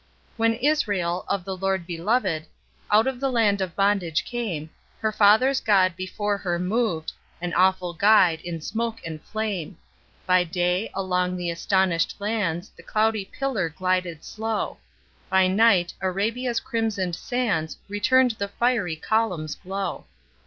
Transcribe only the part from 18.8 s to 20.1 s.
column's glow.